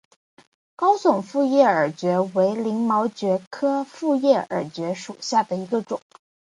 [0.75, 6.01] 高耸复叶耳蕨为鳞毛蕨科复叶耳蕨属下的一个种。